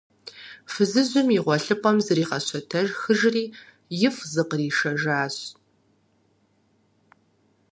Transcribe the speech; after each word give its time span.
Фызыжьым 0.71 1.27
и 1.37 1.39
гъуэлъыпӀэм 1.43 1.97
зригъэщэтэхыжри, 2.05 3.45
ифӀ 4.07 4.21
зыкъришэжащ. 4.33 5.35